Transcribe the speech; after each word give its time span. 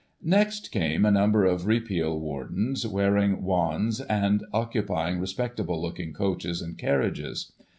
"Next 0.39 0.71
came 0.71 1.05
a 1.05 1.11
number 1.11 1.45
of 1.45 1.67
Repeal 1.67 2.19
wardens, 2.19 2.83
bearing 2.85 3.43
wands, 3.43 4.01
and 4.09 4.43
occupying 4.51 5.19
respectable 5.19 5.79
looking 5.79 6.11
coaches 6.11 6.59
and 6.59 6.75
carriages. 6.75 7.51